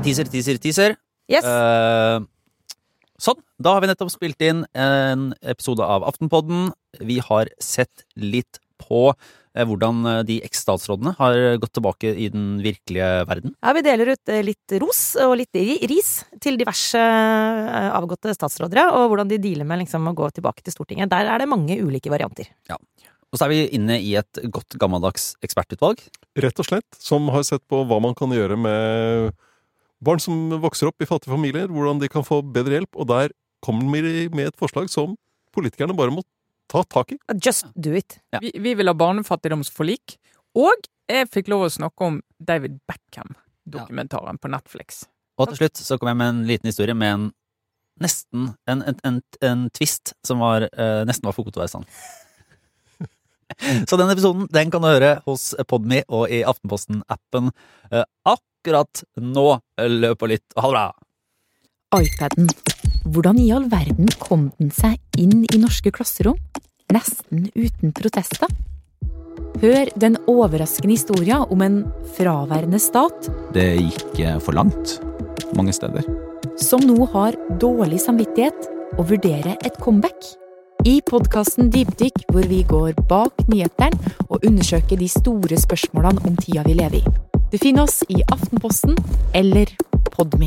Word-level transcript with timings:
Teaser, 0.00 0.24
teaser, 0.32 0.56
teaser. 0.56 0.94
Yes. 1.28 1.44
Uh, 1.44 2.24
sånn. 3.20 3.36
Da 3.60 3.74
har 3.74 3.82
vi 3.84 3.90
nettopp 3.90 4.08
spilt 4.14 4.40
inn 4.40 4.62
en 4.72 5.26
episode 5.44 5.84
av 5.84 6.06
Aftenpodden. 6.08 6.70
Vi 7.04 7.18
har 7.20 7.50
sett 7.60 8.06
litt 8.16 8.62
på 8.80 9.10
eh, 9.10 9.66
hvordan 9.68 9.98
eh, 10.08 10.22
de 10.24 10.38
eks-statsrådene 10.46 11.12
har 11.18 11.36
gått 11.60 11.74
tilbake 11.76 12.14
i 12.16 12.30
den 12.32 12.62
virkelige 12.64 13.10
verden. 13.28 13.52
Ja, 13.60 13.74
vi 13.76 13.82
deler 13.84 14.14
ut 14.14 14.32
litt 14.46 14.74
ros 14.80 15.02
og 15.20 15.34
litt 15.42 15.60
ris 15.92 16.14
til 16.40 16.56
diverse 16.56 17.02
avgåtte 17.90 18.32
statsrådere, 18.38 18.86
og 18.96 19.12
hvordan 19.12 19.28
de 19.28 19.38
dealer 19.44 19.68
med 19.68 19.82
liksom, 19.82 20.08
å 20.08 20.16
gå 20.16 20.30
tilbake 20.38 20.64
til 20.64 20.78
Stortinget. 20.78 21.12
Der 21.12 21.28
er 21.28 21.44
det 21.44 21.50
mange 21.52 21.76
ulike 21.76 22.08
varianter. 22.08 22.48
Ja. 22.72 22.80
Og 23.28 23.36
så 23.36 23.46
er 23.46 23.52
vi 23.52 23.60
inne 23.76 24.00
i 24.00 24.16
et 24.18 24.40
godt 24.48 24.80
gammeldags 24.80 25.34
ekspertutvalg. 25.44 26.00
Rett 26.40 26.64
og 26.64 26.72
slett. 26.72 26.88
Som 26.96 27.28
har 27.36 27.44
sett 27.46 27.68
på 27.68 27.84
hva 27.84 28.00
man 28.00 28.16
kan 28.16 28.32
gjøre 28.32 28.56
med 28.58 29.36
barn 30.04 30.22
som 30.22 30.50
vokser 30.62 30.90
opp 30.90 31.02
i 31.02 31.08
fattige 31.08 31.32
familier. 31.34 31.70
Hvordan 31.70 32.00
de 32.02 32.10
kan 32.12 32.26
få 32.26 32.40
bedre 32.42 32.78
hjelp. 32.78 32.96
Og 32.96 33.08
der 33.10 33.34
kommer 33.64 34.04
de 34.06 34.28
med 34.34 34.52
et 34.52 34.60
forslag 34.60 34.90
som 34.92 35.16
politikerne 35.54 35.96
bare 35.96 36.14
må 36.14 36.24
ta 36.70 36.84
tak 36.86 37.12
i. 37.16 37.18
Just 37.42 37.66
do 37.74 37.92
it. 37.96 38.20
Ja. 38.32 38.40
Vi, 38.42 38.52
vi 38.62 38.74
vil 38.78 38.90
ha 38.90 38.94
barnefattigdomsforlik. 38.96 40.16
Og 40.58 40.88
jeg 41.10 41.28
fikk 41.30 41.50
lov 41.50 41.66
å 41.66 41.72
snakke 41.72 42.06
om 42.06 42.20
David 42.38 42.78
Beckham-dokumentaren 42.88 44.38
på 44.40 44.50
Netflix. 44.50 45.04
Og 45.40 45.50
til 45.50 45.62
slutt 45.62 45.80
så 45.80 45.98
kom 45.98 46.10
jeg 46.10 46.20
med 46.20 46.32
en 46.32 46.42
liten 46.48 46.70
historie 46.70 46.94
med 46.96 47.14
en 47.16 47.28
nesten 48.00 48.52
en, 48.70 48.82
en, 48.82 48.96
en, 49.04 49.20
en 49.44 49.68
twist 49.76 50.14
som 50.26 50.40
var, 50.40 50.64
eh, 50.72 51.02
nesten 51.08 51.28
var 51.28 51.36
for 51.36 51.46
god 51.46 51.56
til 51.56 51.60
å 51.60 51.64
være 51.66 51.74
sann. 51.74 51.88
Så 53.88 53.98
den 53.98 54.12
episoden 54.12 54.46
den 54.54 54.70
kan 54.72 54.84
du 54.84 54.88
høre 54.88 55.16
hos 55.26 55.50
Podme 55.68 56.04
og 56.08 56.30
i 56.32 56.40
Aftenposten-appen 56.46 57.50
eh, 57.90 58.04
akkurat 58.60 59.04
nå. 59.16 59.58
Løp 59.80 60.22
og 60.22 60.28
lytt. 60.28 60.44
Ha 60.56 60.68
det 60.68 60.74
bra! 60.74 60.88
iPaden. 61.90 62.46
Hvordan 63.10 63.38
i 63.42 63.48
all 63.50 63.64
verden 63.66 64.06
kom 64.22 64.50
den 64.60 64.70
seg 64.70 65.00
inn 65.18 65.42
i 65.42 65.58
norske 65.58 65.90
klasserom? 65.90 66.36
Nesten 66.92 67.48
uten 67.56 67.90
protester? 67.96 68.46
Hør 69.60 69.90
den 69.98 70.18
overraskende 70.30 70.94
historien 70.94 71.42
om 71.50 71.62
en 71.64 71.80
fraværende 72.14 72.78
stat 72.80 73.26
Det 73.54 73.66
gikk 73.80 74.20
eh, 74.22 74.38
for 74.38 74.54
langt 74.54 75.00
mange 75.56 75.74
steder. 75.74 76.04
som 76.56 76.80
nå 76.80 77.06
har 77.10 77.34
dårlig 77.58 77.98
samvittighet 78.00 78.68
og 78.98 79.08
vurderer 79.10 79.56
et 79.64 79.80
comeback. 79.80 80.36
I 80.86 81.00
podkasten 81.00 81.72
Dypdykk, 81.72 82.22
hvor 82.30 82.46
vi 82.46 82.62
går 82.62 82.94
bak 83.08 83.48
nyhetene 83.48 84.14
og 84.28 84.44
undersøker 84.46 84.96
de 84.96 85.08
store 85.08 85.58
spørsmålene 85.58 86.22
om 86.24 86.36
tida 86.36 86.62
vi 86.62 86.78
lever 86.78 87.02
i. 87.02 87.29
Du 87.50 87.58
finner 87.58 87.82
oss 87.82 88.04
i 88.08 88.22
Aftenposten 88.28 88.96
eller 89.32 89.66
Podme. 90.10 90.46